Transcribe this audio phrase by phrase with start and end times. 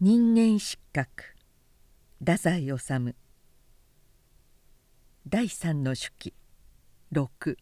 [0.00, 1.08] 人間失格。
[2.20, 3.16] 太宰治。
[5.26, 6.34] 第三の手記。
[7.12, 7.56] 6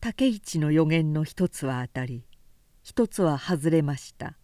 [0.00, 2.24] 竹市の予言の一つは当たり。
[2.82, 4.38] 一つは外れました。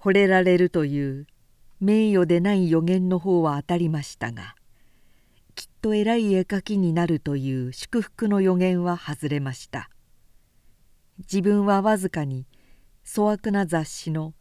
[0.00, 1.26] 惚れられるという
[1.78, 4.54] 名誉でない予言の方は当たりましたが
[5.54, 9.90] きっと偉い絵描きになるという祝福の予言は外れました。
[11.18, 12.46] 自分はわずかに
[13.10, 14.34] 粗悪な雑誌の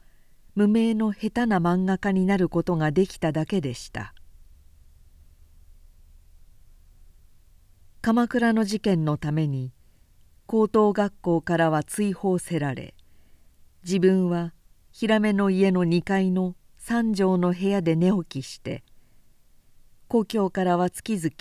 [0.53, 4.13] 無名の下手な漫画家になることができただけでした。
[8.01, 9.71] 鎌倉の事件のために
[10.45, 12.93] 高等学校からは追放せられ
[13.83, 14.53] 自分は
[14.91, 18.83] 平目の家の2階の三畳の部屋で寝起きして
[20.07, 21.31] 故郷からは月々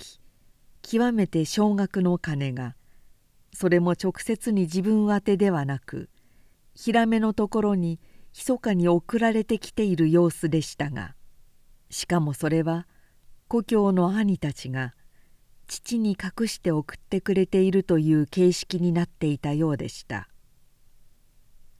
[0.81, 2.75] 極めて少額の金が
[3.53, 6.09] それも直接に自分宛てではなく
[6.79, 7.99] ヒラメのところに
[8.37, 11.15] 密かに送られてきている様子でしたが
[11.89, 12.85] しかもそれは
[13.47, 14.93] 故郷の兄たちが
[15.65, 20.29] 父に隠して送ってくれているという形式になっていたようでした。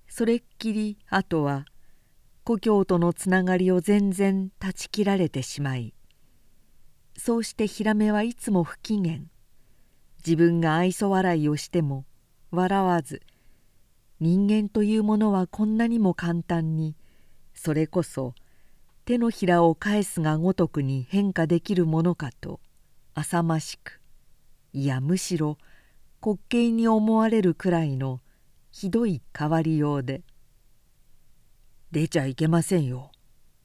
[0.10, 1.66] それっきりあとは
[2.44, 5.94] 故郷とのつながりを全然断ち切られてしまい
[7.16, 9.20] そうしてヒラメはいつも不機嫌。
[10.26, 12.06] 自分が愛想笑いをしても
[12.50, 13.22] 笑わず
[14.20, 16.96] 人間というものはこんなにも簡単に
[17.54, 18.34] それこそ
[19.06, 22.60] 手のひらを返すがごとくに変化できるものかと
[23.14, 24.02] 浅ましく
[24.74, 25.58] いやむしろ
[26.24, 28.22] 滑稽に思われるくらいの
[28.72, 30.24] ひどい変わりようで
[31.92, 33.12] 「出ちゃいけませんよ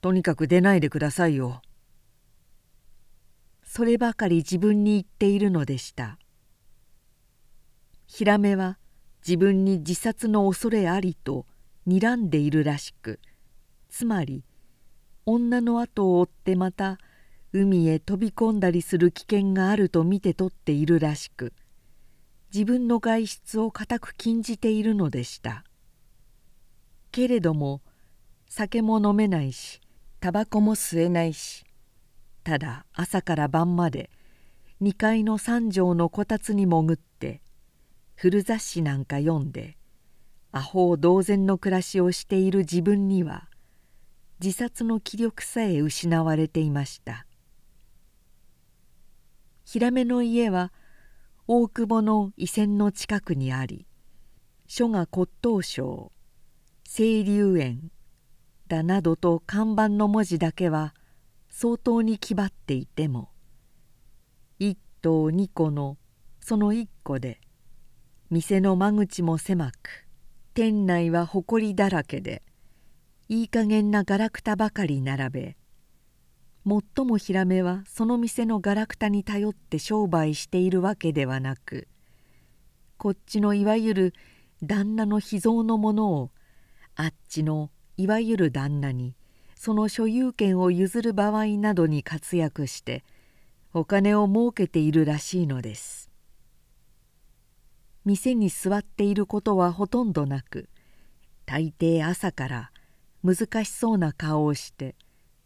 [0.00, 1.62] とにかく出ないでくださいよ」
[3.64, 6.18] そればかり自分に言っているのでした。
[8.06, 8.78] ヒラメは
[9.26, 11.46] 自分に自殺の恐れありと
[11.86, 13.20] 睨んでいるらしく
[13.88, 14.44] つまり
[15.26, 16.98] 女の後を追ってまた
[17.52, 21.52] 海へ飛び込んだりする危険があると見て取っているらしく
[22.52, 25.64] 自分の外出を固く禁じているのでした。
[27.12, 27.82] けれども
[28.48, 29.80] 酒も飲めないし
[30.18, 31.64] タバコも吸えないし
[32.42, 34.10] ただ朝から晩まで
[34.80, 37.41] 2階の三畳のこたつに潜って
[38.14, 39.76] 古雑誌なんか読んで
[40.52, 43.48] アホ同然の暮らしをしている自分には
[44.40, 47.26] 自殺の気力さえ失われていました。
[49.64, 50.72] 平目の家は
[51.46, 53.86] 大久保の遺線の近くにあり
[54.66, 56.12] 書が骨董省
[56.84, 57.90] 清流園
[58.68, 60.94] だなどと看板の文字だけは
[61.48, 63.30] 相当に気張っていても
[64.58, 65.96] 一頭二個の
[66.40, 67.40] その一個で
[68.32, 70.06] 「店の間口も狭く
[70.54, 72.42] 店内は埃だらけで
[73.28, 75.56] いい加減なガラクタばかり並べ
[76.96, 81.88] 最もヒラメはその店のガラクタに頼って商売しているわけではなく
[82.96, 84.14] こっちのいわゆる
[84.62, 86.30] 旦那の秘蔵のものを
[86.96, 89.14] あっちのいわゆる旦那に
[89.56, 93.04] その所有権を譲る場合などに活躍して
[93.74, 96.01] お金を儲けているらしいのです。
[98.04, 100.68] 店に座っていることはほとんどなく
[101.46, 102.72] 大抵朝から
[103.22, 104.96] 難しそうな顔をして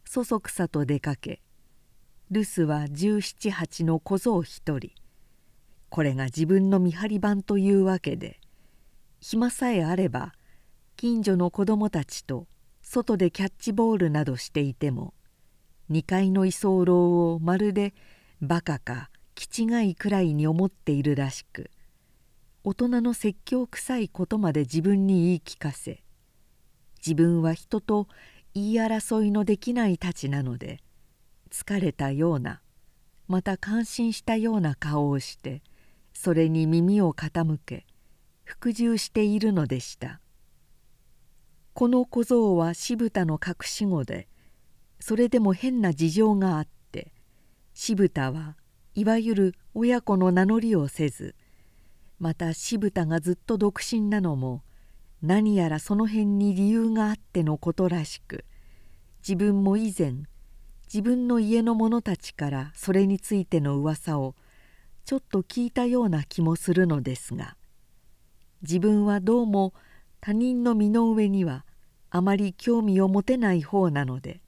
[0.05, 1.43] そそくさと出かけ
[2.31, 4.91] 留守は十七八の小僧一人。
[5.89, 8.41] これが自分の見張り番というわけで
[9.21, 10.33] 暇さえあれば
[10.97, 12.47] 近所の子供たちと
[12.83, 15.15] 外でキャッチボールなどしていても
[15.91, 17.95] 2階の居候をまるで
[18.41, 21.71] バカか気違いくらいに思っているらしく
[22.69, 26.03] 大人の説教臭いことまで自分に言い聞かせ
[26.97, 28.09] 自分は人と
[28.55, 30.81] 言い争いのできないたちなので
[31.53, 32.61] 疲れたような
[33.29, 35.63] また感心したような顔をして
[36.13, 37.87] それに耳を傾け
[38.43, 40.21] 服従しているのでした。
[41.73, 44.27] この小僧は渋田の隠し子で
[44.99, 47.13] それでも変な事情があって
[47.75, 48.57] 渋田は
[48.97, 51.37] いわゆる親子の名乗りをせず
[52.19, 54.63] また渋田がずっと独身なのも
[55.23, 58.45] 何やらその辺に理由があってのことらしく
[59.27, 60.15] 自分も以前
[60.87, 64.35] 自分の家の者たちからそれについての噂を
[65.05, 67.57] ちょっと聞いたような気もするのですが
[68.63, 69.75] 自分はどうも
[70.21, 71.65] 他人の身の上には
[72.11, 74.41] あまり興味を持てない方なので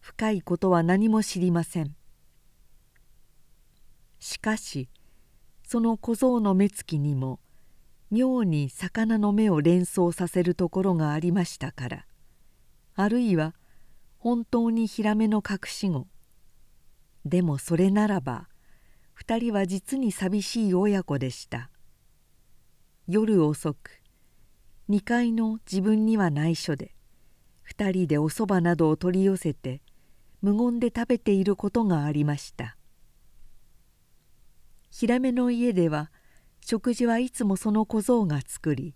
[0.00, 1.94] 深いことは何も知りません。
[4.18, 4.88] しかし
[5.72, 7.40] その小僧の目つきにも
[8.10, 12.06] 妙に魚の目を連想させるところがありましたから
[12.94, 13.54] あるいは
[14.18, 16.08] 本当にヒラメの隠し子。
[17.24, 18.48] でもそれならば
[19.18, 21.70] 2人は実に寂しい親子でした。
[23.08, 24.02] 夜遅く
[24.90, 26.94] 2階の自分には内緒で
[27.74, 29.80] 2人でおそばなどを取り寄せて
[30.42, 32.76] 無言で食べていることがありました。
[34.92, 36.10] ヒラメの家では
[36.60, 38.94] 食事はいつもその小僧が作り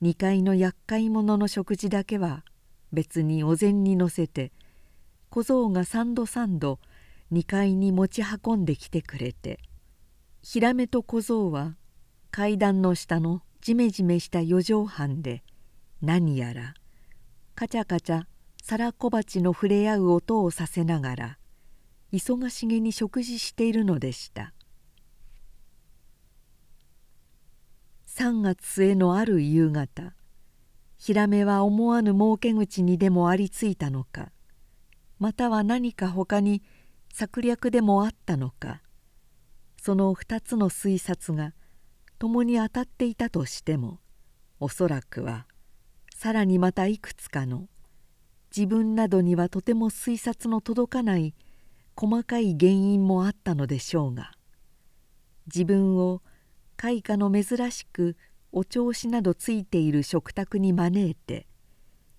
[0.00, 2.44] 2階の厄介者の食事だけは
[2.92, 4.52] 別にお膳に乗せて
[5.28, 6.78] 小僧が三度三度
[7.32, 9.58] 2階に持ち運んできてくれて
[10.40, 11.74] ヒラメと小僧は
[12.30, 15.42] 階段の下のジメジメした四畳半で
[16.00, 16.74] 何やら
[17.56, 18.22] カチャカチャ
[18.62, 21.38] 皿小鉢の触れ合う音をさせながら
[22.12, 24.54] 忙しげに食事しているのでした。
[28.18, 30.12] 3月末のある夕方
[30.96, 34.32] ヒラメは思わぬ儲け口にでもありついたのか
[35.20, 36.64] または何か他に
[37.12, 38.82] 策略でもあったのか
[39.80, 41.52] その2つの推察が
[42.18, 44.00] 共に当たっていたとしても
[44.58, 45.46] おそらくは
[46.12, 47.68] さらにまたいくつかの
[48.50, 51.34] 自分などにはとても推察の届かない
[51.94, 54.32] 細かい原因もあったのでしょうが
[55.46, 56.20] 自分を
[56.78, 58.16] 開花の珍しく
[58.52, 61.48] お調子などついている食卓に招いて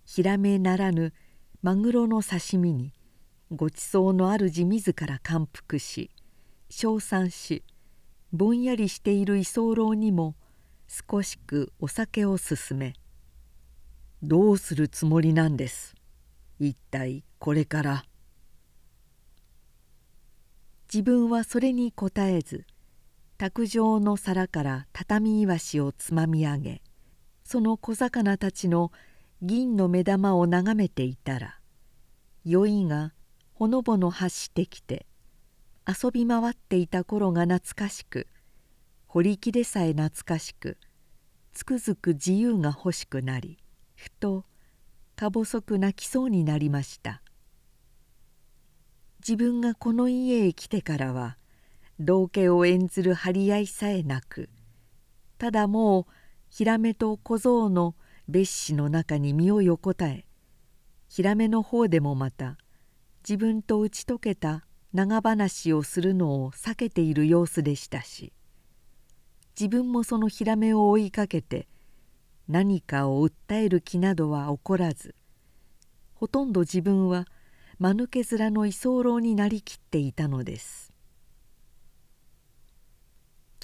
[0.06, 1.14] ヒラメならぬ
[1.62, 2.94] マグロの刺身に
[3.52, 6.12] ごちそうの主自ら感服し
[6.70, 7.64] 称賛し
[8.34, 10.36] ぼんやりしている居候にも
[10.88, 12.94] 少しくお酒を勧め
[14.22, 15.96] 「どうするつもりなんです
[16.60, 18.04] 一体これから」
[20.94, 22.66] 自分はそれに答えず
[23.40, 26.82] 卓上の皿から畳いわしをつまみ上げ
[27.46, 28.92] その小魚たちの
[29.42, 31.58] 銀の目玉を眺めていたら
[32.44, 33.14] 酔いが
[33.54, 35.06] ほのぼの発してきて
[35.88, 38.28] 遊び回っていた頃が懐かしく
[39.08, 40.78] 堀木でさえ懐かしく
[41.54, 43.58] つくづく自由が欲しくなり
[43.96, 44.44] ふと
[45.16, 47.22] か細く泣きそうになりました。
[49.20, 51.39] 自分がこの家へ来てからは
[52.00, 54.50] 道家を演ずる張り合いさえなく
[55.38, 56.06] ただもう
[56.50, 57.96] ヒラメと小僧の
[58.28, 60.26] 別紙の中に身を横たえ
[61.10, 62.58] ヒラメの方でもまた
[63.28, 68.32] 自分と打ち解けた長話をするのを避けている様子でしたし
[69.60, 71.68] 自分もそのヒラメを追いかけて
[72.48, 75.16] 何かを訴える気などは起こらず
[76.16, 77.26] ほとんど自分は
[77.78, 80.89] 間抜け面の居候になりきっていたのです。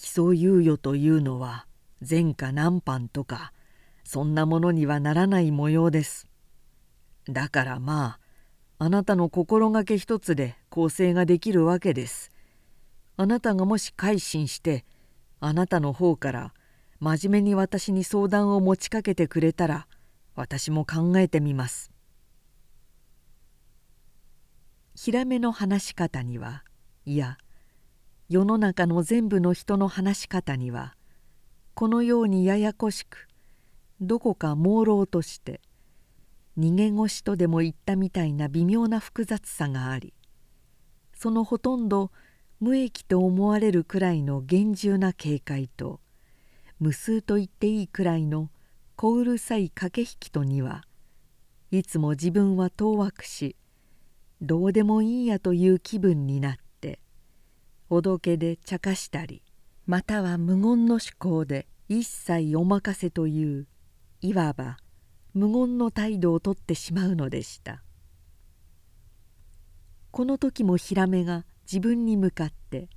[0.06, 1.66] 基礎猶予というのは
[2.08, 3.54] 前科難犯とか
[4.04, 6.28] そんなものにはならない模様です
[7.28, 8.20] だからま
[8.78, 12.30] ああなたの心がけ一つで構成ができるわけです。
[13.18, 14.86] あなたがもし改心して
[15.40, 16.54] あなたの方から
[17.00, 19.88] 真面目に私に相談を持ちかけてくれたら
[20.36, 21.90] 私も考えてみます。
[24.94, 26.64] ヒラメの話し方には
[27.06, 27.38] いや
[28.28, 30.96] 世の中の全部の人の話し方には
[31.76, 33.28] このようにややこしく
[34.02, 35.62] どこか朦朧として
[36.58, 40.12] 逃げ腰とでも言ったみたいな微妙な複雑さがあり
[41.14, 42.12] そのほとんど
[42.60, 46.00] 無益と思われるくらいの厳重な警戒と
[46.80, 48.50] 無数と言っていいくらいの
[48.96, 50.84] 小うるさい駆け引きとには
[51.70, 53.56] いつも自分は当惑し
[54.42, 56.65] どうでもいいやという気分になって
[57.90, 59.44] おどけで茶化したり
[59.86, 63.68] または無言の思考で一切お任せという
[64.22, 64.78] いわば
[65.34, 67.82] 無言の態度をとってしまうのでした。
[70.16, 72.88] この時もヒラメが自分に向かって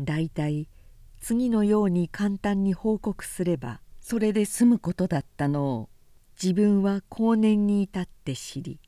[0.00, 0.68] だいたい
[1.20, 5.88] 次のように簡単に報告すればそれで済むことだったのを
[6.42, 8.80] 自分は後年に至って知り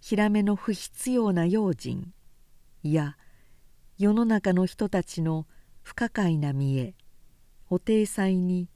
[0.00, 2.12] ヒラメの不必要な用心
[2.82, 3.16] いや
[3.98, 5.46] 世の中の人たちの
[5.82, 6.94] 不可解な見え
[7.70, 8.68] お体裁に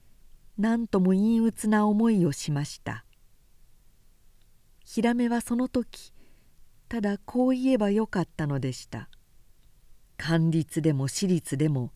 [0.56, 3.04] 何とも陰鬱な思いをしました。
[4.82, 6.14] ヒラメはその時
[6.88, 9.10] ただこう言えばよかったのでした。
[10.16, 11.92] 官立でも私立でも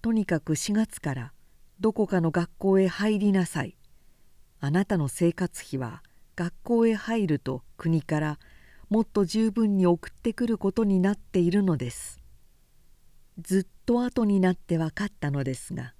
[0.00, 1.32] とにかく4月から
[1.78, 3.76] どこかの学校へ入りなさい。
[4.60, 6.02] あなたの生活費は
[6.36, 8.38] 学校へ入ると国から
[8.88, 12.21] もっと十分に送ってくることになっているのです。
[13.40, 15.94] ずっと後になって分かったのですが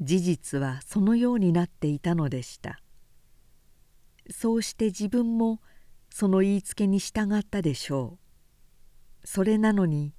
[0.00, 2.80] 事実はそのようになっていたのでした。
[4.30, 5.60] そうして自分も
[6.08, 8.18] その言いつけに従ったでしょ
[9.22, 9.26] う。
[9.26, 10.14] それなのに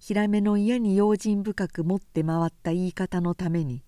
[0.00, 3.84] ヒラメの嫌に用心深く持って回った言い方のために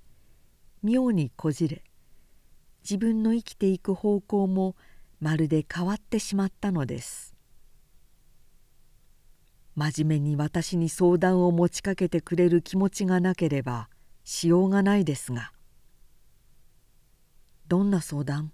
[0.83, 1.83] 妙にこじれ
[2.83, 4.77] 自分の生きていく方向も
[5.21, 7.32] まるで変わってしまったのです。
[9.75, 13.89] 真面目に私に相談を持ちかけてくれる気持ちがなければ
[14.25, 15.53] しようがないですが。
[17.69, 18.53] どんな相談？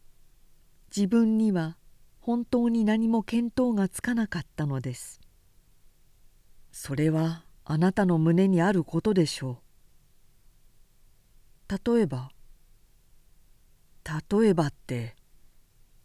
[0.95, 1.77] 自分には
[2.21, 5.21] 本当に何も見当がつかなかったのです。
[6.71, 9.61] それはあなたの胸にあることでしょ
[11.69, 11.95] う。
[11.95, 12.31] 例えば？
[14.31, 15.17] 例えばって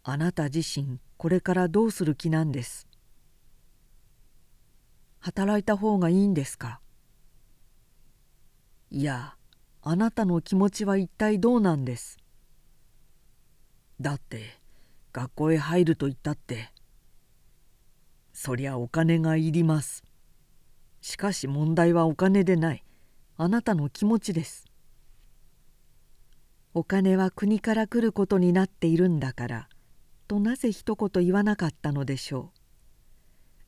[0.02, 2.88] あなた自身これからどうする気なんです？
[5.24, 6.80] 働いた方がいいんですか？
[8.90, 9.36] いや
[9.80, 12.18] あなたの気持ちは一体どうなんです？
[14.02, 14.60] だって
[15.14, 16.70] 学校へ入ると言ったって
[18.34, 20.04] そりゃお金がいります。
[21.00, 22.84] しかし問題はお金でない。
[23.38, 24.66] あなたの気持ちです。
[26.74, 29.68] お金は国から来ることになっているんだから
[30.28, 32.63] となぜ一言言わなかったのでしょう？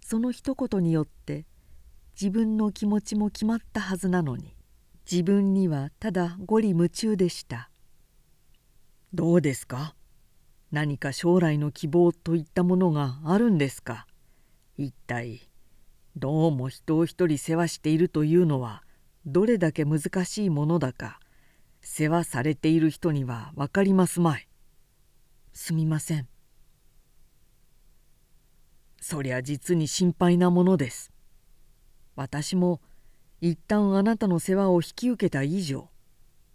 [0.09, 1.47] その一言によって
[2.15, 4.55] 自分の気持ちも決まったはずなのに
[5.11, 7.71] 自分にはただ五里夢中でした
[9.13, 9.97] どうですか？
[10.71, 14.07] 何か将来の希望といったものがあるんですか？
[14.79, 15.51] 一体
[16.17, 18.85] どうも人を一人世話しているというのは
[19.27, 21.19] どれだけ難しいものだか
[21.81, 24.47] 世話されている人には分かりますまい。
[25.53, 26.29] すみません。
[29.09, 31.13] そりゃ実に心配なものです。
[32.17, 32.81] 私も
[33.41, 35.91] 一旦あなたの世話を引き受けた以上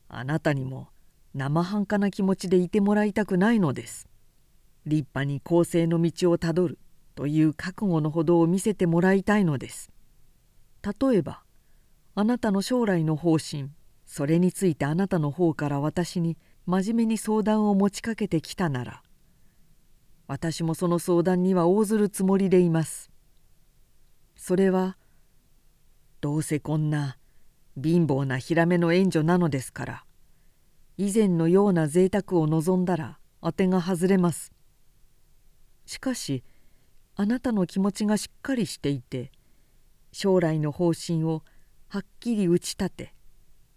[0.09, 0.89] あなたにも
[1.33, 4.09] 生半可な気持ちでいてもらいたくないのです。
[4.85, 6.77] 立派に公正の道をたどる
[7.15, 9.89] という覚悟のほどを見せてもらいたいのです。
[10.83, 11.43] 例えば
[12.15, 13.69] あなたの将来の方針
[14.05, 19.03] それについてあなたの方から私に真面目に相談を持ちかけてきたなら
[20.31, 23.11] 私もその相談には応ずるつもりでいます。
[24.37, 24.95] それは
[26.21, 27.17] どうせこんな
[27.75, 30.05] 貧乏なヒラメの援助なのですから
[30.97, 34.53] 以前のような贅沢を望んだら当てが外れます。
[35.85, 36.45] しかし
[37.17, 39.33] あなたの気持ちがしっかりしていて
[40.13, 41.43] 将来の方針を
[41.89, 43.13] はっきり打ち立て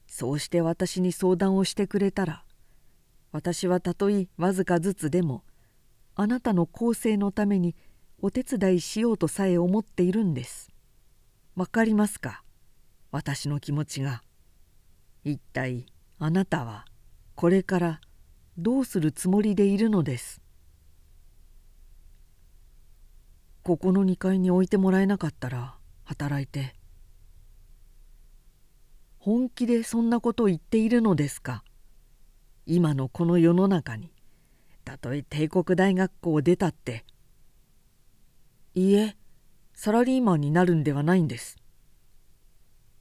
[0.07, 2.45] そうして私に相談をしてくれたら
[3.33, 5.43] 私はたとえわずかずつでも
[6.17, 7.75] あなたの更生のために
[8.21, 10.71] お手伝いしようとさえ思っているんです。
[11.57, 12.43] わかりますか？
[13.11, 14.23] 私の気持ちが。
[15.25, 15.87] 一体
[16.19, 16.85] あなたは
[17.35, 18.01] これから
[18.57, 20.41] どうするつもりでいるのです？
[23.65, 26.75] ここの2階に置いてもらえなかったら働いて
[29.19, 31.65] 本気でそんなことを言っているのですか？
[32.67, 34.14] 今のこの世の中に
[34.85, 37.05] たとえ帝国大学校を出たって。
[38.75, 39.17] いいえ
[39.73, 41.57] サラリーマンになるんではないんです。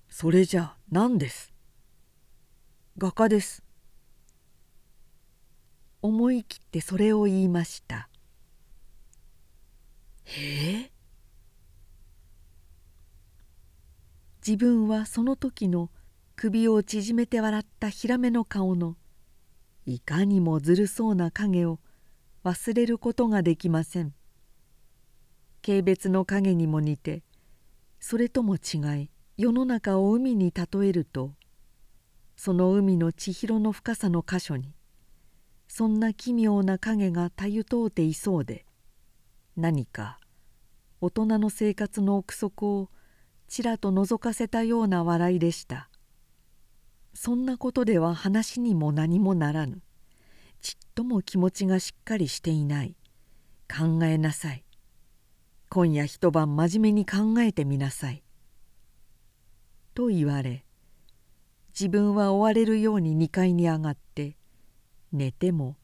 [0.09, 1.53] それじゃ何です？
[2.97, 3.63] 画家です。
[6.01, 8.09] 思い切ってそれを言いました。
[10.25, 10.91] へえ？
[14.45, 15.89] 自分はその時の
[16.35, 18.97] 首を縮めて笑ったヒラメの顔の
[19.85, 21.79] いかにもずるそうな影を
[22.43, 24.13] 忘れることができません。
[25.65, 27.23] 軽蔑の影にも似て
[28.01, 31.31] それとも違い世の中を海に例えると
[32.35, 34.75] その海の千尋の深さの箇所に
[35.69, 38.65] そんな奇妙な影がたゆとうていそうで
[39.55, 40.19] 何か
[40.99, 42.89] 大人の生活の奥底を
[43.47, 45.89] ちらと覗かせたような笑いでした。
[47.13, 49.81] そんなことでは話にも何もならぬ。
[50.61, 52.95] ちっとも気持ちがしっかりしていない。
[53.69, 54.63] 考えなさい。
[55.73, 58.21] 今夜一晩真面目に考えてみなさい」
[59.95, 60.67] と言われ
[61.69, 64.37] 自分は追われるように2階に上がって
[65.11, 65.75] 寝ても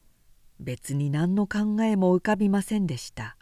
[0.60, 3.36] 別に何の考えも浮かびませんでした。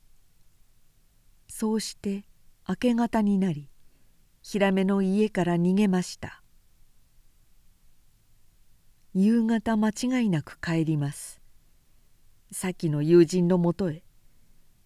[1.49, 2.25] そうして
[2.66, 3.68] 明け方になり
[4.40, 6.38] ヒラメの家から逃げました。
[9.20, 11.40] 夕方間違いなく帰ります。
[12.52, 14.04] 先の友人のもとへ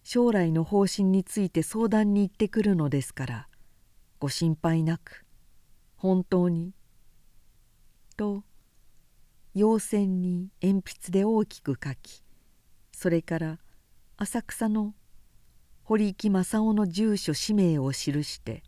[0.03, 3.47] 将来の方針について相談に行ってくるのですから
[4.19, 5.23] ご心配なく
[5.95, 6.73] 本当に
[8.17, 8.43] と
[9.53, 12.23] 陽線に鉛筆で大きく書き
[12.91, 13.59] それから
[14.17, 14.95] 浅草の
[15.83, 18.63] 堀木正雄の住所氏名を記して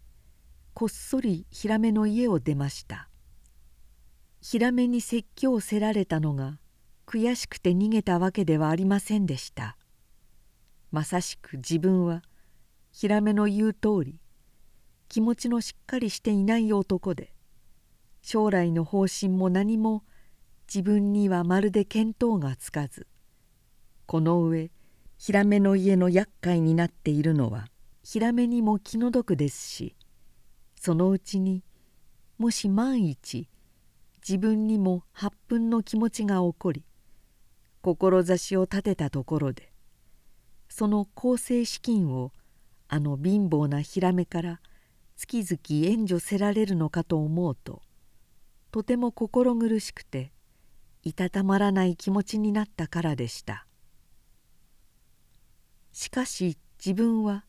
[0.76, 3.10] こっそりヒラメの家を出ました。
[4.48, 6.60] ヒラメに説教をせられたのが
[7.08, 9.76] 悔しくて逃げたわけではありませんでした。
[10.92, 12.22] まさしく自分は
[12.92, 14.20] ヒラメの言う通り
[15.10, 17.34] 気持ちのしっかりしていない男で
[18.22, 20.04] 将来の方針も何も
[20.68, 23.08] 自分にはまるで見当がつかず
[24.06, 24.70] この上
[25.18, 27.66] ヒラメの家の厄介になっているのは
[28.04, 29.96] ヒラメにも気の毒ですし
[30.80, 31.64] そのうちに
[32.38, 33.48] もし万一
[34.28, 36.84] 自分にも発憤の気持ちが起こり
[37.82, 39.72] 志を立てたところで
[40.68, 42.32] その構成資金を
[42.88, 44.62] あの貧乏なヒラメから
[45.16, 47.82] 月々援助せられるのかと思うと
[48.72, 50.32] とても心苦しくて
[51.04, 53.68] いたたまらない気持ちになったからでした。
[55.94, 57.46] しかし自分は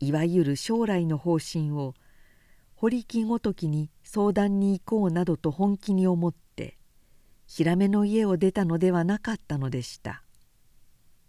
[0.00, 1.94] いわゆる将来の方針を
[2.74, 6.78] 堀木ごときに相談に行こうなどと本気に思って
[7.46, 10.22] ヒラメの家を出たのではなかったのでした。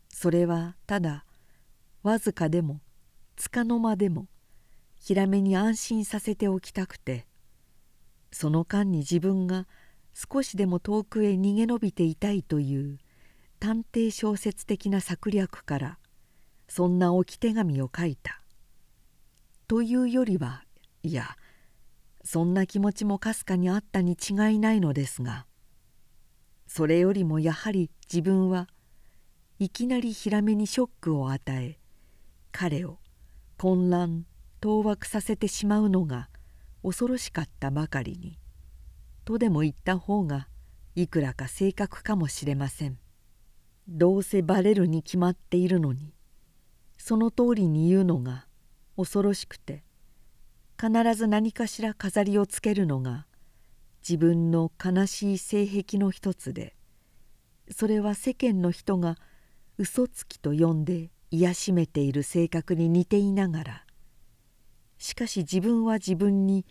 [0.09, 1.25] それはただ
[2.03, 2.79] わずかでも
[3.35, 4.27] つかの間でも
[4.99, 7.25] ヒラメに安心させておきたくて
[8.31, 9.67] その間に自分が
[10.13, 12.97] 少しでも遠くへ逃げ延びていたいという
[13.59, 15.99] 探偵小説的な策略から
[16.67, 18.41] そんな置き手紙を書いた。
[19.67, 20.63] というよりは
[21.03, 21.35] いや
[22.25, 25.45] そんな気持ちもかすかにあったに違いないのですが
[26.67, 28.67] それよりもやはり自分は
[29.59, 31.79] いきなりヒラメにショックを与え
[32.51, 32.97] 彼を
[33.57, 34.25] 混乱
[34.59, 36.29] 当惑させてしまうのが
[36.83, 38.37] 恐ろしかったばかりに
[39.23, 40.47] とでも言った方が
[40.95, 42.97] いくらか正確かもしれません。
[43.87, 46.15] どうせバレるに決まっているのに
[46.97, 48.47] その通りに言うのが
[48.97, 49.84] 恐ろしくて
[50.79, 53.25] 必ず何かしら飾りをつけるのが
[54.07, 56.75] 自分の悲しい性癖の一つで
[57.71, 59.15] それは世間の人が
[59.77, 63.85] 嘘つきと呼んで癒しめている性格に似ていながら
[64.97, 66.65] しかし自分は自分に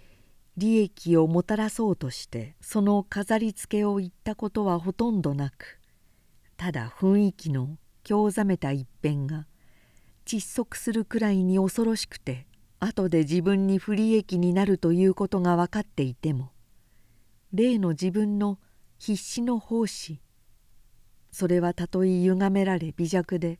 [0.56, 5.80] 利益をもたらそうとしてその飾りつけを言ったことはほとんどなく
[6.56, 9.46] ただ雰囲気の興ざめた一辺が
[10.24, 12.46] 窒息するくらいに恐ろしくて
[12.84, 16.52] 後で自分に不利益になるということが分かっていても
[17.52, 18.58] 例の自分の
[18.98, 20.20] 必死の奉仕
[21.30, 23.58] それはたとえ歪められ微弱で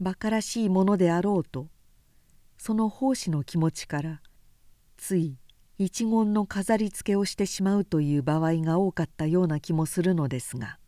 [0.00, 1.68] 馬鹿らしいものであろうと
[2.56, 4.20] その奉仕の気持ちから
[4.96, 5.36] つい
[5.78, 10.78] 一言の飾りつけをしてしまうという場合が多かったような気もするのですが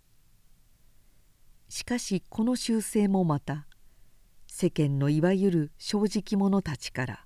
[1.69, 3.67] しかしこの習性もまた
[4.47, 7.25] 世間のいわゆる正直者たちから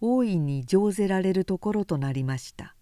[0.00, 2.74] 大いに乗ぜられるところとなりました。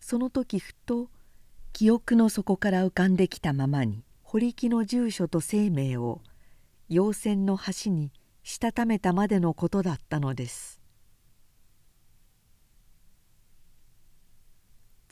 [0.00, 1.08] その時ふと
[1.72, 6.20] 記憶の底から浮かんできたままに堀木の住所と生命を
[6.88, 10.80] 陽線の端にしたためたまでのことだったのです。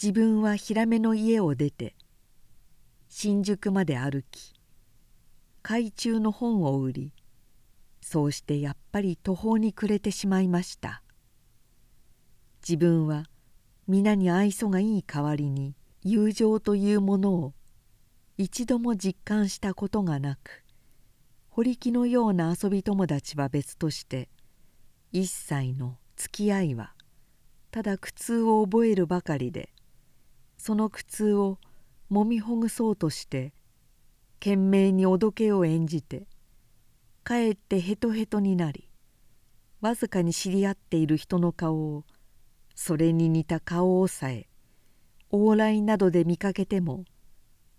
[0.00, 1.96] 自分はヒラメの家を出て
[3.08, 4.54] 新宿まで歩き
[5.62, 7.12] 海中の本を売り
[8.08, 11.02] そうしてやっぱり途方に暮れてしまいました。
[12.66, 13.26] 自分は
[13.86, 17.52] 皆に愛想がいい代わりに友情というものを
[18.38, 20.64] 一度も実感したことがなく
[21.50, 24.30] 堀木のような遊び友達は別として
[25.12, 26.94] 一切の付き合いは
[27.70, 29.68] ただ苦痛を覚えるばかりで
[30.56, 31.58] その苦痛を
[32.08, 33.52] もみほぐそうとして
[34.40, 36.26] 懸命におどけを演じて
[37.28, 38.88] かえってヘトヘトになり
[39.82, 42.04] わずかに知り合っている人の顔を
[42.74, 44.48] それに似た顔をさえ
[45.30, 47.04] 往来などで見かけても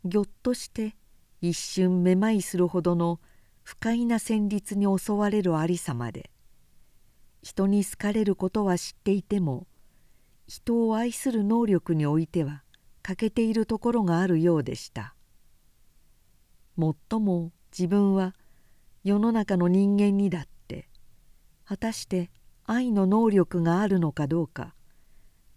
[0.06, 0.96] ぎょっとして
[1.42, 3.20] 一瞬めまいするほどの
[3.64, 6.30] 不快な旋律に襲われるありさまで
[7.42, 9.66] 人に好かれることは知っていても
[10.46, 12.62] 人を愛する能力においては
[13.02, 15.16] 欠けているところがあるようでした。
[16.76, 18.36] もっとも自分は
[19.04, 20.90] 世の中の人間にだって
[21.66, 22.30] 果たして
[22.66, 24.74] 愛の能力があるのかどうか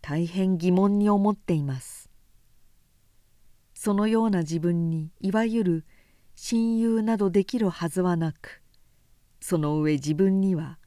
[0.00, 2.10] 大変疑問に思っています。
[3.74, 5.84] そのような自分にいわゆる
[6.36, 8.62] 親友などできるはずはなく
[9.40, 10.78] その上自分には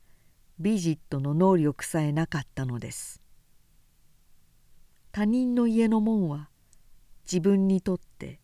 [0.59, 3.21] ビジットの能力さえなかったのです。
[5.11, 6.49] 他人の家の門は
[7.25, 8.39] 自分にとって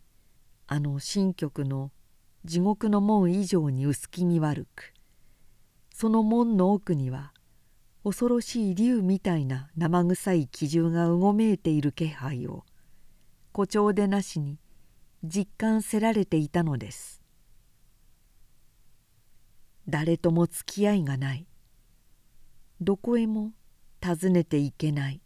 [0.67, 1.91] あの新曲の
[2.43, 4.93] 地獄の門以上に薄気味悪く。
[5.93, 7.33] その門の奥には
[8.03, 12.65] 恐ろしい竜みたいな生臭い気重がうごめいている気配を
[13.53, 14.57] 誇張でなしに
[15.23, 17.21] 実感せられていたのです。
[19.87, 21.47] 誰とも付き合いがない。
[22.79, 23.51] どこへも
[24.03, 25.21] 訪ねていけない。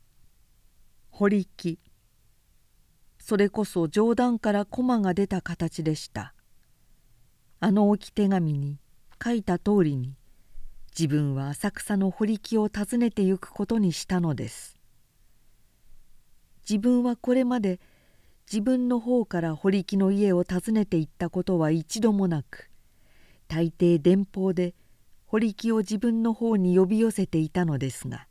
[1.10, 1.80] 堀木。
[3.20, 6.35] それこそ冗談から駒が出た形でした。
[7.66, 8.78] あの置き手紙に
[9.24, 10.14] 書いた通りに
[10.96, 14.78] 自分は浅草の堀木を訪ねてゆくことにしたのです。
[16.70, 17.80] 自分はこれまで
[18.46, 22.70] 自分の方から堀木の家を訪ねていったことは一度もなく
[23.48, 24.76] 大抵電報で
[25.26, 28.28] 堀木を自分の方に呼び寄せていたのですが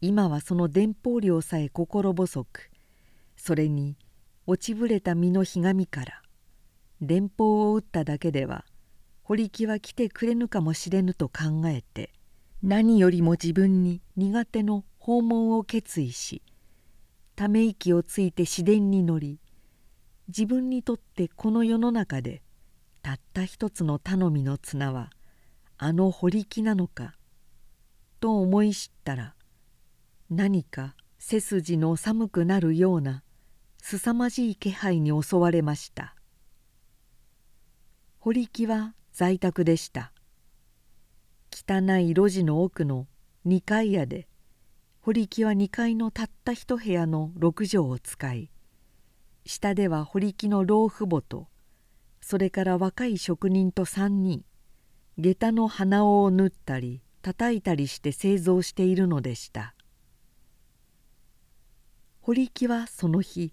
[0.00, 2.68] 今はその電報料さえ心細く
[3.36, 3.96] それに
[4.48, 6.23] 落ちぶれた身のひがみから
[7.06, 8.64] 電報を打っただけでは
[9.22, 12.12] 堀木は来てくれぬかもしれぬと考えて
[12.62, 16.42] 何よりも自分に苦手の訪問を決意し
[17.36, 19.38] ため息をついて市電に乗り
[20.28, 22.42] 自分にとってこの世の中で
[23.02, 25.10] たった一つの頼みの綱は
[25.76, 27.14] あの堀木なのか
[28.20, 29.34] と思い知ったら
[30.30, 33.22] 何か背筋の寒くなるような
[33.82, 36.13] 凄まじい気配に襲われました。
[38.24, 40.10] 堀木は在宅でした。
[41.52, 43.06] 汚い路地の奥の
[43.46, 44.28] 2階屋で
[45.02, 48.50] 堀木は2階のたった一部屋の6畳を使い
[49.44, 51.48] 下では堀木の老父母と
[52.22, 54.42] それから若い職人と3人
[55.18, 59.74] 下駄の鼻緒を縫ったり叩いたりして製造しているのでした。
[62.22, 63.52] 堀木はその日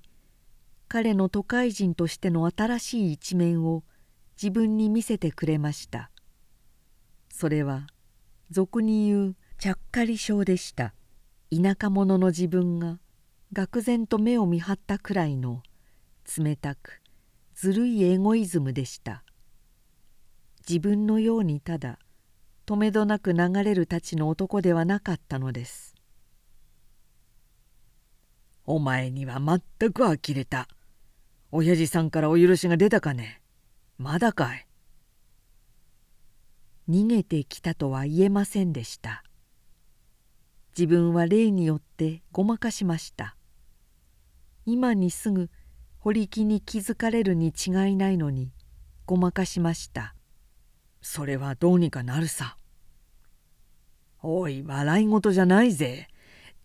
[0.87, 3.83] 彼の都会人としての新しい一面を
[4.41, 6.09] 自分に見せてくれました。
[7.29, 7.85] それは
[8.49, 10.95] 俗に言うちゃっかり症でした。
[11.51, 12.99] 田舎者の自分が
[13.53, 15.61] 愕然と目を見張ったくらいの
[16.37, 17.01] 冷たく
[17.53, 19.23] ずるいエゴイズムでした。
[20.67, 21.99] 自分のようにただ
[22.65, 25.93] とめどなく流れるたちの男ではなかったのです
[28.65, 30.67] 「お前には全く呆れた。
[31.51, 33.40] 親父さんからお許しが出たかね。
[34.01, 34.67] まだかい。
[36.89, 39.23] 逃げてきたとは言えませんでした。
[40.75, 43.35] 自分は例によってごまかしました。
[44.65, 45.51] 今にすぐ
[45.99, 48.51] 堀木に気づかれるに違いないのに
[49.05, 50.15] ごまかしました。
[51.03, 52.57] それはどうにかなるさ。
[54.23, 56.07] おい笑い事じゃないぜ。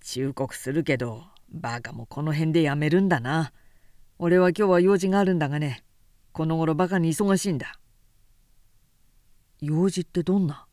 [0.00, 3.52] 忠告するけどバカもこの辺でやめるんだな。
[4.18, 5.85] 俺は今日は用事があるんだがね。
[6.36, 7.80] この頃バカに忙しいんだ。
[9.62, 10.66] 用事ってどんな？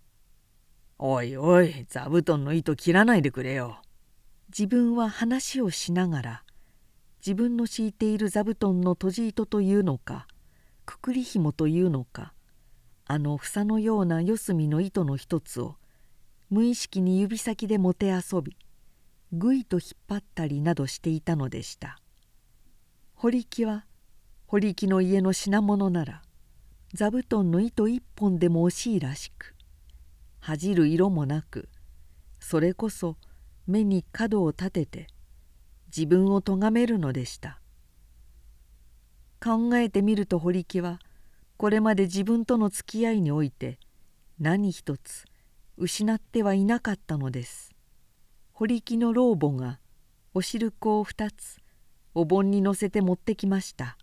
[0.99, 3.79] おいおい座布団の糸切らないでくれよ。
[4.49, 6.43] 自分は話をしながら
[7.25, 10.27] 自分の敷いている座布団の閉じ糸というのか
[10.85, 12.33] くくり紐というのか
[13.05, 15.77] あの房のような四隅の糸の一つを
[16.49, 18.57] 無意識に指先でもてあそび
[19.31, 21.99] ぐいと引っ張ったりなどしていたのでした。
[23.15, 23.85] 堀木は
[24.53, 26.21] 堀木の家の品物なら
[26.93, 29.55] 座布団の糸一本でも惜しいらしく
[30.39, 31.69] 恥じる色もなく
[32.39, 33.17] それこそ
[33.65, 35.07] 目に角を立てて
[35.87, 37.61] 自分を咎めるのでした。
[39.43, 40.99] 考えてみると堀木は
[41.57, 43.79] これまで自分との付き合いにおいて
[44.39, 45.25] 何一つ
[45.77, 47.71] 失ってはいなかったのです。
[48.51, 49.79] 堀木の老母が
[50.35, 51.57] お汁粉を2つ
[52.13, 53.97] お盆に乗せて持ってきました。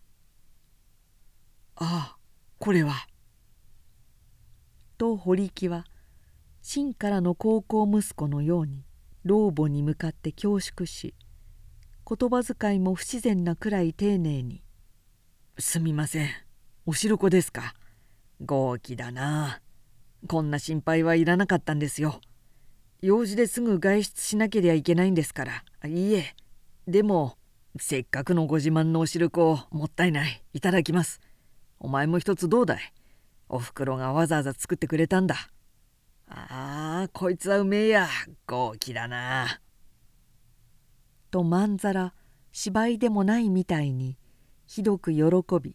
[1.80, 2.16] ああ
[2.58, 3.06] これは。
[4.98, 5.86] と堀木は
[6.60, 8.84] 真からの高校息子のように
[9.24, 11.14] 老母に向かって恐縮し
[12.06, 14.62] 言葉遣いも不自然なくらい丁寧に
[15.58, 16.28] 「すみません
[16.84, 17.74] おしるこですか。
[18.44, 19.60] 豪気だな。
[20.26, 22.20] こんな心配はいらなかったんですよ。
[23.00, 25.88] 用事ですぐ外出しなけりゃいけないんですから。
[25.88, 26.34] いいえ
[26.88, 27.36] でも
[27.78, 30.42] せっかくのご自慢のおしるこをもったいない。
[30.52, 31.20] いただきます。
[31.80, 32.92] お前も一つどうだい？
[33.48, 35.34] おふくろがわざわざ作ってくれたんだ。
[36.28, 38.08] ああこいつはうめえや。
[38.46, 39.60] 豪気だな」
[41.32, 42.14] とまんざら
[42.52, 44.18] 芝居でもないみたいに
[44.66, 45.24] ひどく喜
[45.60, 45.74] び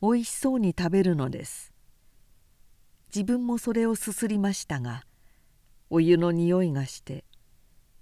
[0.00, 1.72] おいしそうに食べるのです。
[3.14, 5.04] 自分もそれをすすりましたが
[5.90, 7.24] お湯の匂いがして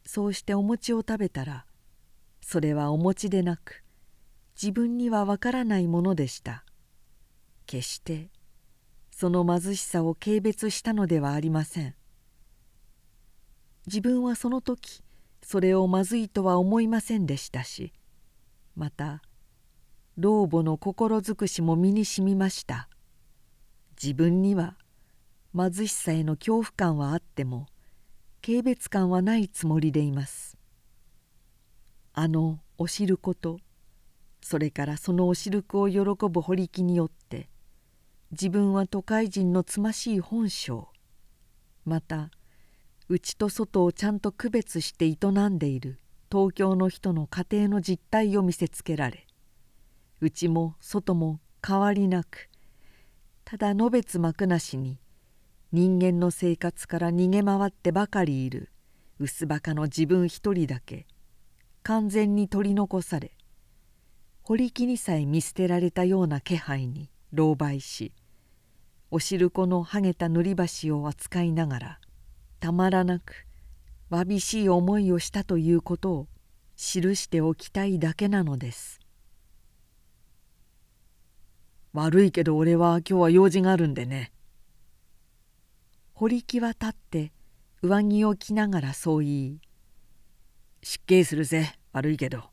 [0.04, 1.66] そうしてお餅を食べたら
[2.42, 3.82] それはお餅でなく
[4.60, 6.64] 自分にはわからないものでした。
[7.70, 8.30] 決して
[9.12, 11.94] その貧しさを軽蔑したのではありません。
[13.86, 15.04] 自分はその時
[15.40, 17.92] それをまずいとは思いませんでしたし
[18.74, 19.22] また
[20.16, 22.88] 老母の心尽くしも身にしみました。
[24.02, 24.76] 自分には
[25.56, 27.66] 貧しさへの恐怖感はあっても
[28.44, 30.58] 軽蔑感はないつもりでいます。
[32.14, 33.60] あのおしること
[34.42, 37.49] それからそのおしるくを喜ぶ堀木によって
[38.32, 40.88] 自分は都会人のつましい本性。
[41.84, 42.30] また
[43.08, 45.98] 内と外をちゃんと区別して営んでいる
[46.30, 49.26] 東京の人の家庭の実態を見せつけられ
[50.20, 52.48] 内も外も変わりなく
[53.44, 55.00] ただのべつ幕なしに
[55.72, 58.70] 人間の生活から逃げ回ってばかりいる
[59.18, 61.06] 薄バカの自分一人だけ
[61.82, 63.32] 完全に取り残され
[64.42, 68.12] 堀木にさえ見捨てられたような気配に狼狽し
[69.12, 72.00] おしるこのはげた塗り箸を扱いながら
[72.60, 73.44] たまらなく
[74.08, 76.26] わびしい思いをしたということを
[76.76, 79.00] 記しておきたいだけなのです。
[81.92, 84.32] 悪いけど俺は今日は用事があるんでね。
[86.14, 87.32] 堀木は立って
[87.82, 89.60] 上着を着ながらそう言い
[90.84, 92.50] 「失敬するぜ悪いけど」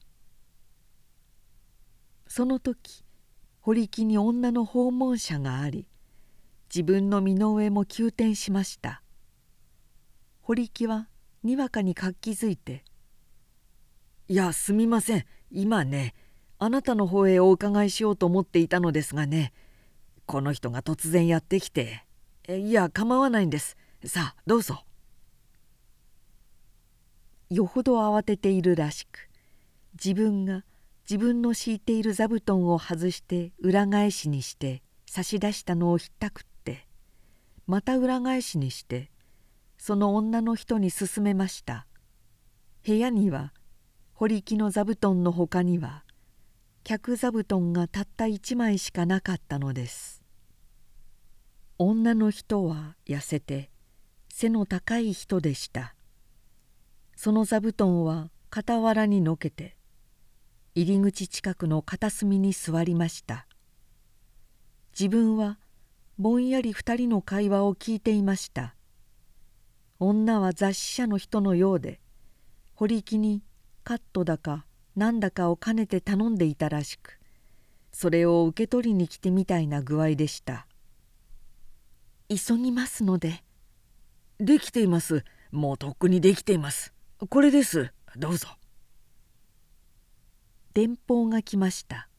[2.27, 3.03] その時
[3.59, 5.85] 堀木に女の訪問者があり
[6.73, 9.01] 自分の身の上も急転しました。
[10.41, 11.07] 堀木は
[11.43, 12.83] にわかに活気づいて
[14.27, 15.25] 「いやすみません。
[15.51, 16.13] 今ね
[16.59, 19.53] あなたの方へお伺いしようと思っていたのですがね
[20.25, 22.05] この人が突然やってきて
[22.49, 23.77] いや構わないんです。
[24.05, 24.83] さあどうぞ」
[27.49, 29.29] よほど慌てているらしく
[29.93, 30.65] 自分が
[31.09, 36.56] 自分の敷いている座布団を外して裏返しにして差し出したのをひったくって
[37.67, 39.11] また裏返しにして
[39.77, 41.85] その女の人に勧めました。
[42.85, 43.53] 部屋には
[44.13, 46.03] 堀木の座布団のほかには
[46.83, 50.23] 客座布団がたった一枚しかなかったのです。
[51.77, 53.69] 女の人は痩せて
[54.29, 55.93] 背の高い人でした。
[57.15, 59.75] その座布団は傍らにのけて
[60.73, 63.45] 入り口近くの片隅に座りました。
[64.97, 65.59] 自分は
[66.19, 68.73] ぼんやり二人の会話を聞いていました。
[69.99, 71.99] 女は雑誌社の人のようで
[72.75, 73.41] 堀木に
[73.83, 77.19] カットだかなんだかを兼ねて頼んでいたらしく
[77.91, 80.67] それを受け取りに来てみたいな具合でした
[82.29, 83.43] 急ぎますので。
[84.39, 85.23] できています。
[85.49, 86.93] もうとっくにできています。
[87.29, 87.93] これです。
[88.17, 88.49] どうぞ。
[90.73, 92.09] 電報が来ました。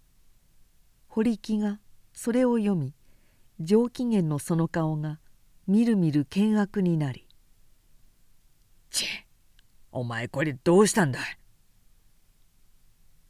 [1.08, 1.78] 堀木が
[2.14, 2.94] それを読み
[3.60, 5.18] 上機嫌のその顔が
[5.66, 7.26] みるみる険悪になり
[8.90, 9.06] ち
[9.90, 11.22] お前これどうしたんだい？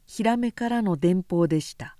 [0.05, 1.97] ヒラメからの電報でした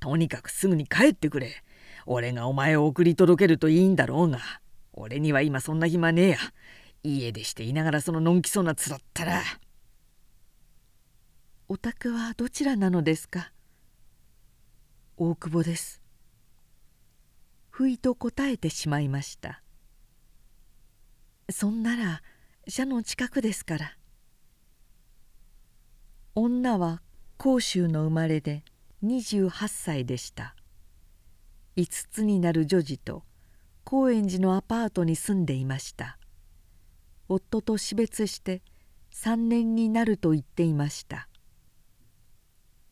[0.00, 1.62] とにかくすぐに帰ってくれ。
[2.06, 4.38] 俺がお前を送り届けるといいんだろうが
[4.92, 6.38] 俺には今そんな暇ねえや。
[7.02, 9.42] 家でしていながらそののんきそうな面ったら
[11.68, 13.52] お宅はどちらなのですか
[15.16, 16.03] 大久保です。
[17.76, 19.60] 不意と答えてしまいました。
[21.50, 22.22] そんなら
[22.68, 23.96] 社の近くですから。
[26.36, 27.02] 女は
[27.36, 28.62] 甲州の生まれで
[29.02, 30.54] 28歳でした。
[31.76, 33.24] 5つになる女児と
[33.82, 36.16] 高円寺のアパートに住んでいました。
[37.28, 38.62] 夫と死別して
[39.10, 41.28] 3年になると言っていました。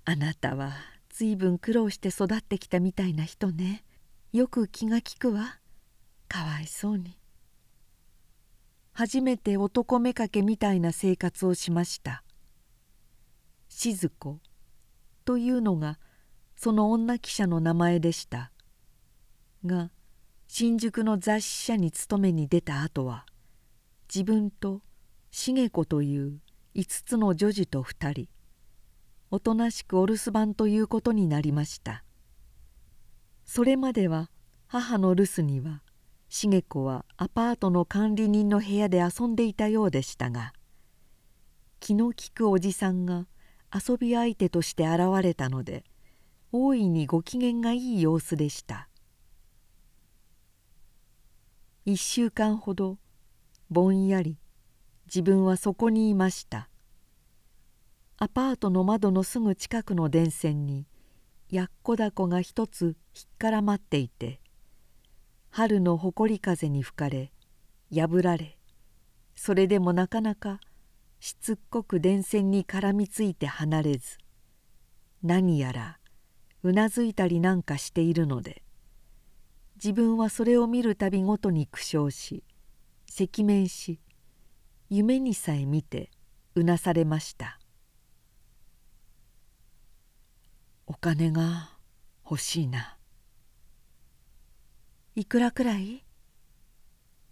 [0.06, 0.72] あなたは
[1.08, 3.84] 随分苦労して育ってきたみたいな人ね。
[4.32, 5.58] よく気が利くわ。
[6.26, 7.18] かわいそうに。
[8.94, 12.24] 初めて男目かけみたいな生活をしました。
[13.68, 14.38] 静子
[15.26, 15.98] というのが
[16.56, 18.52] その女記者の名前でした。
[19.66, 19.90] が
[20.48, 23.26] 新宿の雑誌社に勤めに出た後は
[24.12, 24.80] 自分と
[25.30, 26.40] 茂子という
[26.74, 28.28] 5つの女児と2人
[29.30, 32.02] おとなしくお留守番ということになりました。
[33.54, 34.30] それまでは
[34.66, 35.82] 母の留守には
[36.30, 40.54] 茂子はアパートの管理人の部屋で遊んでいたようでしたが
[41.78, 43.26] 気の利くおじさんが
[43.70, 45.84] 遊び相手として現れたので
[46.50, 48.88] 大いにご機嫌がいい様子でした。
[51.84, 52.96] 1週間ほど
[53.68, 54.38] ぼんやり
[55.04, 56.70] 自分はそこにいました。
[58.16, 60.86] アパートの窓のすぐ近くの電線に
[61.52, 64.40] やっこだこが一つひっからまっていて
[65.50, 67.30] 春の誇り風に吹かれ
[67.94, 68.56] 破られ
[69.34, 70.60] それでもなかなか
[71.20, 74.16] しつっこく電線に絡みついて離れず
[75.22, 75.98] 何やら
[76.62, 78.62] うなずいたりなんかしているので
[79.74, 82.44] 自分はそれを見るたびごとに苦笑し
[83.20, 84.00] 赤面し
[84.88, 86.10] 夢にさえ見て
[86.54, 87.58] うなされました。
[90.92, 91.70] お金が
[92.22, 92.98] 欲しいな。
[95.14, 96.04] いくらくらい？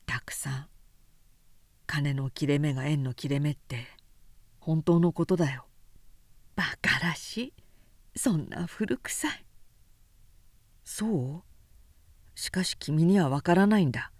[0.07, 0.67] たくさん。
[1.87, 3.85] 金の切れ目が縁の切れ目って
[4.61, 5.67] 本当のことだよ。
[6.57, 7.53] バカらしい。
[8.17, 9.45] そんな古臭い。
[10.83, 11.43] そう？
[12.35, 14.11] しかし君にはわからないんだ。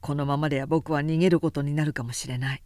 [0.00, 2.62] このままでは僕は逃げることになるかもしれない。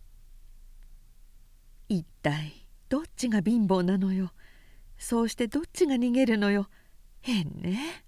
[1.89, 4.33] 一体どっちが貧乏なのよ。
[5.01, 6.69] そうしてどっちが逃げるのよ。
[7.23, 8.05] 変ね。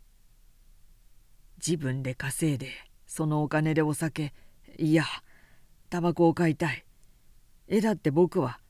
[1.56, 2.68] 自分で稼いで
[3.06, 4.34] そのお金でお酒。
[4.78, 5.04] いや
[5.88, 6.84] タバコを買いたい。
[7.66, 8.60] 絵だって僕は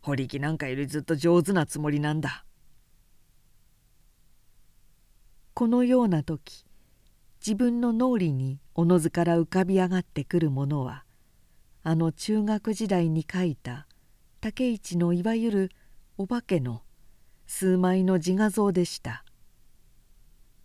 [0.00, 2.44] 堀木なんかよりずっと上手なつもりなんだ。
[5.52, 6.64] このような時
[7.44, 11.04] 自分の脳裏におのずから浮かび上がってくるものは
[11.82, 13.88] あの中学時代に書いた
[14.40, 15.70] 竹市のいわゆる
[16.16, 16.82] お化けの
[17.54, 19.24] 数枚の自画像でした。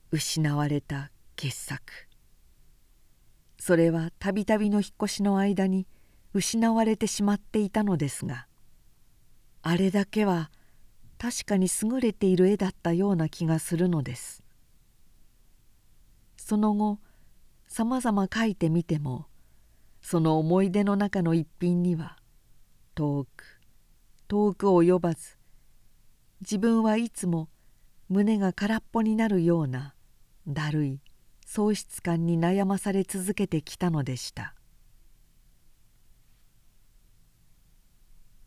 [0.10, 1.84] 失われた傑作。
[3.60, 5.86] それはたびたびの引っ越しの間に
[6.34, 8.47] 失われてしまっていたのですが
[9.63, 10.50] あれだけは
[11.17, 14.41] 確かに優れている絵だったような気がするのです。
[16.38, 17.00] その後
[17.67, 19.26] さまざま描いてみても
[20.02, 22.15] その思い出の中の一品には
[22.95, 23.60] 遠く
[24.30, 25.37] 遠く及ばず
[26.41, 27.50] 自分はいつも
[28.10, 29.93] 胸が空っぽになるような
[30.47, 31.02] だるい
[31.45, 34.57] 喪失感に悩まされ続けてきたのでした。